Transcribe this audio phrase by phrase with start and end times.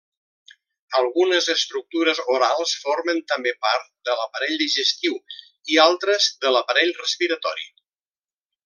[0.99, 5.21] Algunes estructures orals formen també part de l'aparell digestiu
[5.75, 7.71] i altres de l'aparell respiratori.